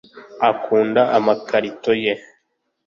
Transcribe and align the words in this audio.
akunda 0.49 1.01
amakarito 1.17 1.91
ye 2.03 2.13